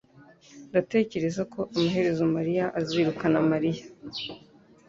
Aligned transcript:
Ndatekereza 0.69 1.41
ko 1.53 1.59
amaherezo 1.75 2.23
mariya 2.35 2.65
azirukana 2.79 3.39
Mariya 3.51 3.83